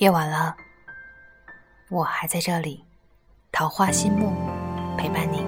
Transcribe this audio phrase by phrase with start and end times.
[0.00, 0.56] 夜晚了，
[1.90, 2.82] 我还在这里，
[3.52, 4.32] 桃花心木
[4.96, 5.44] 陪伴你。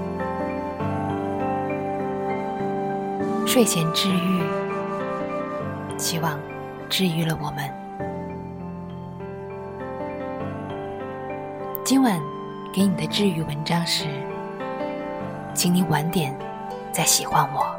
[3.46, 4.42] 睡前治愈，
[5.96, 6.38] 希望
[6.90, 7.66] 治愈了我们。
[11.82, 12.20] 今晚
[12.74, 14.04] 给你的治愈文章是，
[15.54, 16.38] 请你晚点
[16.92, 17.74] 再喜欢我。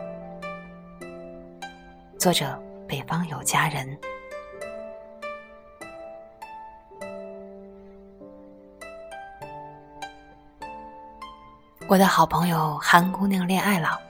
[2.17, 3.95] 作者：北方有佳人。
[11.93, 14.01] 我的好朋友韩姑娘恋爱了，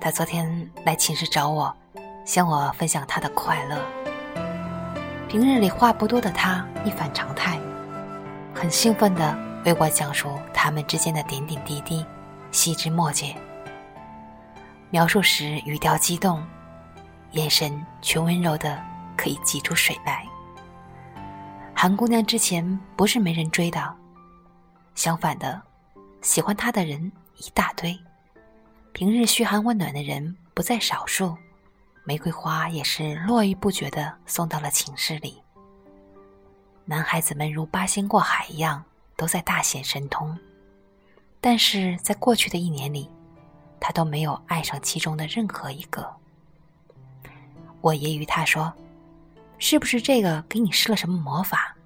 [0.00, 1.76] 她昨天来寝室找我，
[2.24, 3.78] 向我分享她的快乐。
[5.28, 7.60] 平日里话不多的她一反常态，
[8.54, 12.02] 很兴奋地为我讲述他们之间的点点滴滴，
[12.50, 13.36] 细枝末节。
[14.88, 16.42] 描述时语调激动，
[17.32, 18.82] 眼神却温柔的
[19.18, 20.24] 可以挤出水来。
[21.74, 23.94] 韩姑娘之前不是没人追的，
[24.94, 25.60] 相反的。
[26.20, 27.96] 喜欢她的人一大堆，
[28.92, 31.36] 平日嘘寒问暖的人不在少数，
[32.04, 35.40] 玫瑰花也是络绎不绝的送到了寝室里。
[36.84, 40.36] 男孩子们如八仙过海一样，都在大显神通，
[41.40, 43.08] 但是在过去的一年里，
[43.78, 46.12] 他都没有爱上其中的任何一个。
[47.80, 48.72] 我揶揄他说
[49.58, 51.76] ：“是不是这个给你施了什么魔法，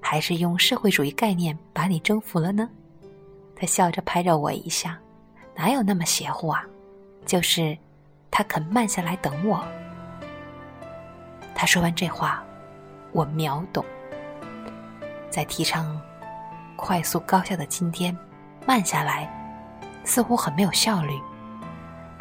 [0.00, 2.70] 还是用社会主义概念把你征服了呢？”
[3.64, 4.98] 他笑着拍着我一下，
[5.56, 6.62] 哪有那么邪乎啊？
[7.24, 7.74] 就是
[8.30, 9.64] 他肯慢下来等我。
[11.54, 12.44] 他说完这话，
[13.12, 13.82] 我秒懂。
[15.30, 15.98] 在提倡
[16.76, 18.14] 快速高效的今天，
[18.66, 19.26] 慢下来
[20.04, 21.18] 似乎很没有效率。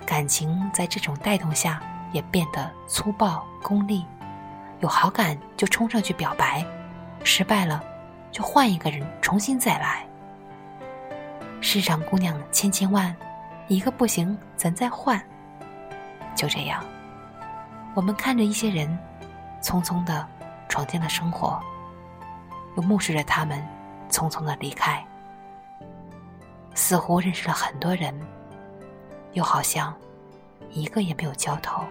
[0.06, 1.82] 感情在这种带动下
[2.14, 4.06] 也变得粗暴功利，
[4.80, 6.66] 有好感就冲上去表白，
[7.26, 7.84] 失败了
[8.32, 10.08] 就换一个人重新再来。
[11.64, 13.16] 世上姑娘千千万，
[13.70, 15.20] 一个不行，咱再换。
[16.36, 16.84] 就这样，
[17.96, 19.00] 我们看着一些人
[19.62, 20.28] 匆匆的
[20.68, 21.58] 闯进了生活，
[22.76, 23.66] 又目视着他们
[24.10, 25.04] 匆匆的离开，
[26.76, 28.14] 似乎认识了很多人，
[29.32, 29.96] 又好像
[30.70, 31.82] 一个也没有交头。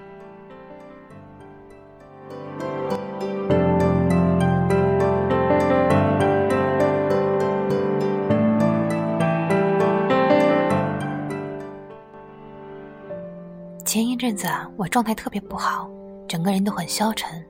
[13.93, 15.87] 前一阵子啊，我状态特别不好，
[16.27, 17.47] 整个人都很消沉，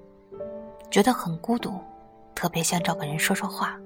[0.90, 1.80] 觉得很孤独，
[2.34, 3.78] 特别想找个人说说话。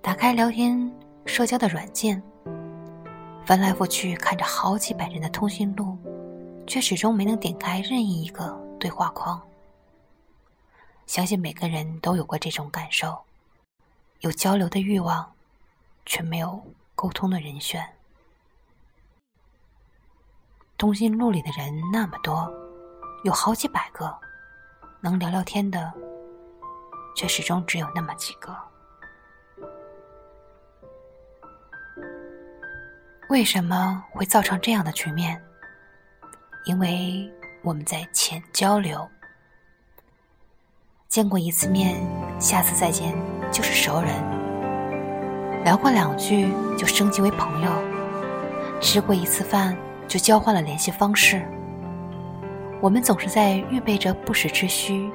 [0.00, 0.90] 打开聊天
[1.26, 2.22] 社交的软件，
[3.44, 5.98] 翻来覆去看着好几百人的通讯录，
[6.66, 9.38] 却始终没能点开任意一个对话框。
[11.06, 13.14] 相信每个人都有过这种感受，
[14.20, 15.30] 有交流的欲望，
[16.06, 16.58] 却没有
[16.94, 17.86] 沟通的人选。
[20.78, 22.48] 通讯录里的人那么多，
[23.24, 24.16] 有好几百个，
[25.00, 25.92] 能聊聊天的，
[27.16, 28.56] 却始终只有那么几个。
[33.28, 35.42] 为什么会造成这样的局面？
[36.64, 37.28] 因为
[37.64, 39.06] 我们在浅交流，
[41.08, 42.00] 见过一次面，
[42.40, 43.16] 下次再见
[43.50, 47.72] 就是熟人，聊过两句就升级为朋友，
[48.80, 49.76] 吃过一次饭。
[50.08, 51.46] 就交换了联系方式。
[52.80, 55.10] 我们总是在预备着不时之需，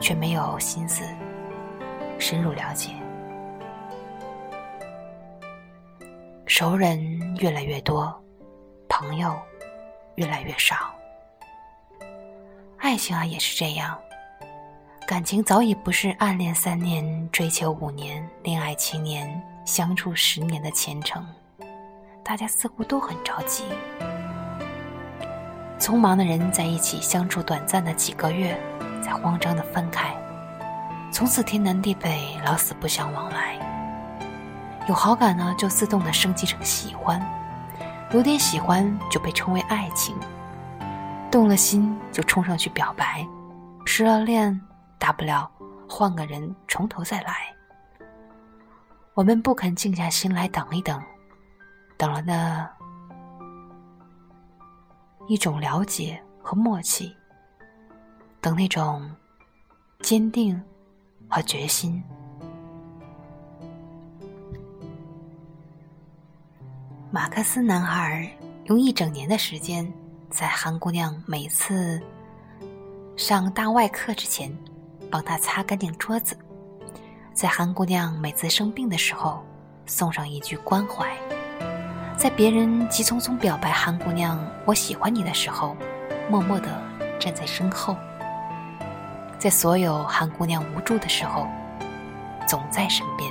[0.00, 1.02] 却没有心思
[2.18, 2.92] 深入了解。
[6.46, 8.14] 熟人越来越多，
[8.88, 9.36] 朋友
[10.14, 10.76] 越来越少。
[12.78, 13.98] 爱情啊，也是这样。
[15.06, 21.26] 感情早已不是暗恋三年、追求五年、恋爱七年、相处十年的前程。
[22.24, 23.64] 大家似乎都很着急，
[25.78, 28.58] 匆忙的人在一起相处短暂的几个月，
[29.02, 30.16] 再慌张的分开，
[31.12, 33.58] 从此天南地北，老死不相往来。
[34.88, 37.20] 有好感呢，就自动的升级成喜欢；
[38.12, 40.14] 有点喜欢就被称为爱情；
[41.30, 43.26] 动了心就冲上去表白；
[43.84, 44.60] 失了恋，
[44.98, 45.50] 大不了
[45.88, 47.34] 换个人从头再来。
[49.14, 51.02] 我们不肯静下心来等一等。
[51.98, 52.68] 等了那
[55.28, 57.14] 一种了解和默契，
[58.40, 59.10] 等那种
[60.00, 60.60] 坚定
[61.28, 62.02] 和决心。
[67.10, 68.30] 马克思男孩
[68.66, 69.90] 用一整年的时间，
[70.30, 72.00] 在韩姑娘每次
[73.16, 74.54] 上大外课之前，
[75.10, 76.36] 帮她擦干净桌子，
[77.32, 79.42] 在韩姑娘每次生病的时候
[79.86, 81.16] 送上一句关怀，
[82.16, 85.76] 在别人急匆匆表白韩姑娘“我喜欢你”的时候，
[86.30, 86.68] 默默地
[87.20, 87.94] 站在身后，
[89.38, 91.46] 在所有韩姑娘无助的时候，
[92.48, 93.30] 总在身边。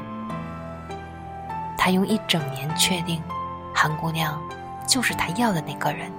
[1.76, 3.24] 他用一整年确定，
[3.74, 4.40] 韩姑娘
[4.88, 6.12] 就是他要的那个人。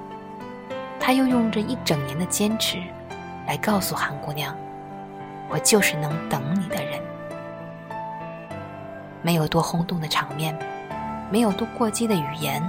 [0.98, 2.82] 他又用这一整年的坚持，
[3.46, 4.52] 来告诉韩姑娘
[5.48, 7.00] ：“我就是能等你的人。”
[9.22, 10.58] 没有多轰动的场面，
[11.30, 12.62] 没有多过激的语言，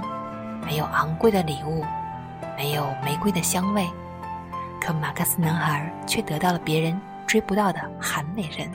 [0.64, 1.84] 没有昂贵的礼物，
[2.56, 3.88] 没有玫瑰的香味，
[4.80, 8.70] 可马克思男孩却得到了别人追不到的韩美人。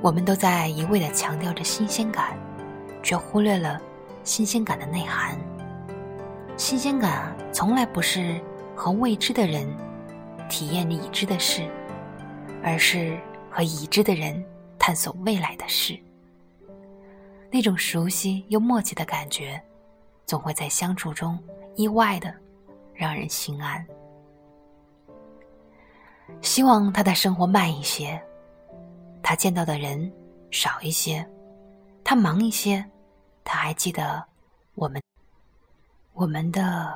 [0.00, 2.36] 我们都在一味的强调着新鲜感，
[3.02, 3.80] 却忽略了
[4.22, 5.36] 新鲜感的内涵。
[6.56, 8.40] 新鲜感从来不是
[8.74, 9.66] 和未知的人
[10.48, 11.62] 体验已知的事，
[12.62, 13.18] 而是
[13.50, 14.44] 和已知的人
[14.86, 15.98] 探索未来的事。
[17.50, 19.58] 那种熟悉又默契的感觉，
[20.26, 21.42] 总会在相处中
[21.74, 22.34] 意外的
[22.92, 23.82] 让人心安。
[26.42, 28.22] 希望他的生活慢一些。
[29.22, 30.12] 他见到的人
[30.50, 31.26] 少一些，
[32.04, 32.84] 他忙一些，
[33.42, 34.22] 他还记得
[34.74, 35.00] 我们，
[36.12, 36.94] 我们的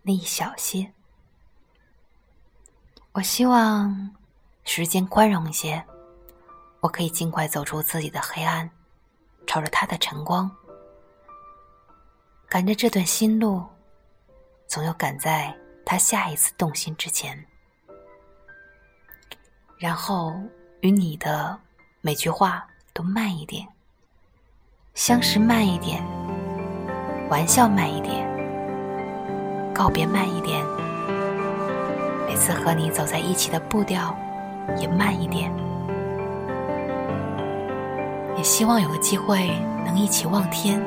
[0.00, 0.90] 那一小些。
[3.12, 4.16] 我希望
[4.64, 5.84] 时间宽容一些，
[6.86, 8.70] 我可以尽快走出自己的黑暗，
[9.44, 10.48] 朝着他的晨光，
[12.48, 13.60] 赶着这段新路，
[14.68, 15.52] 总有赶在
[15.84, 17.44] 他下一次动心之前，
[19.78, 20.32] 然后。
[20.82, 21.58] 与你的
[22.00, 23.66] 每句话都慢一点，
[24.94, 26.04] 相识慢一点，
[27.28, 28.28] 玩笑慢一点，
[29.74, 30.64] 告别慢一点，
[32.28, 34.16] 每次和你走在一起的步调
[34.78, 35.50] 也慢一点。
[38.46, 39.48] 希望有个机会
[39.84, 40.80] 能一起望天，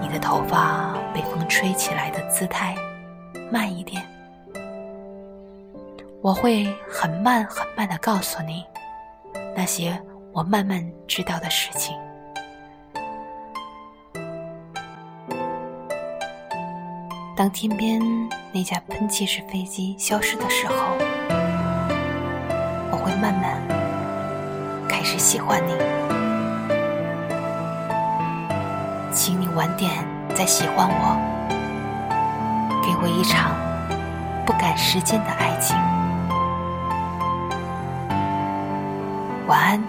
[0.00, 2.74] 你的头发被风吹起来的姿态
[3.50, 4.02] 慢一点。
[6.22, 8.64] 我会很慢很慢的告诉你，
[9.54, 9.96] 那些
[10.32, 11.94] 我慢慢知道的事情。
[17.36, 18.00] 当天边
[18.54, 20.74] 那架喷气式飞机消失的时候，
[22.90, 26.11] 我会慢慢开始喜欢你。
[29.12, 29.90] 请你晚点
[30.34, 31.14] 再喜欢我，
[32.82, 33.52] 给我一场
[34.46, 35.76] 不赶时间的爱情。
[39.46, 39.84] 晚安，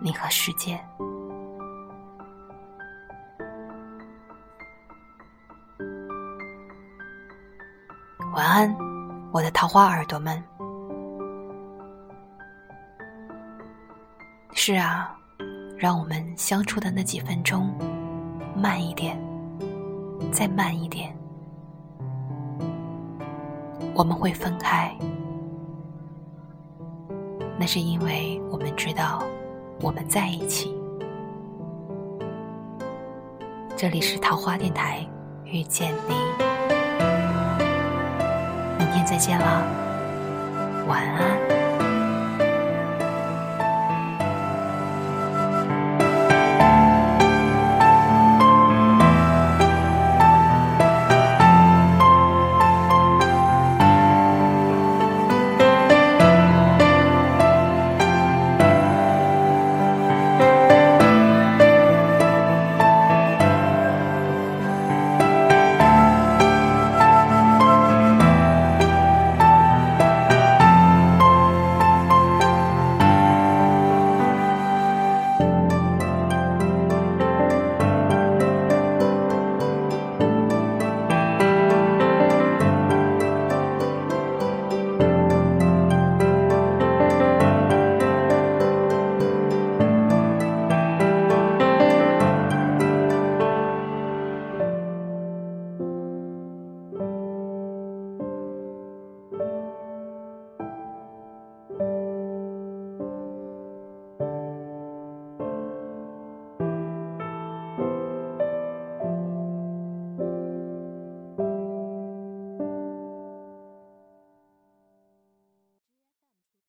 [0.00, 0.80] 你和世界。
[8.34, 8.76] 晚安，
[9.30, 10.42] 我的桃花耳朵们。
[14.54, 15.16] 是啊，
[15.82, 17.74] 让我们相处的那几分钟
[18.54, 19.18] 慢一点，
[20.30, 21.12] 再慢一点，
[23.92, 24.96] 我们会分开。
[27.58, 29.24] 那是因为我们知道
[29.80, 30.72] 我们在一起。
[33.76, 35.04] 这里是桃花电台，
[35.44, 36.14] 遇见你，
[38.78, 39.66] 明天再见了，
[40.86, 41.61] 晚安。